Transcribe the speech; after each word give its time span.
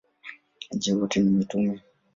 Je, 0.79 0.93
wote 0.93 1.19
ni 1.19 1.29
mitume? 1.29 1.81